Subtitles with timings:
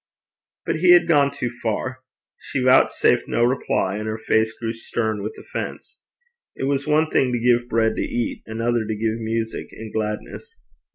[0.65, 1.99] But he had gone too far.
[2.39, 5.97] She vouchsafed no reply, and her face grew stern with offence.
[6.55, 10.57] It was one thing to give bread to eat, another to give music and gladness.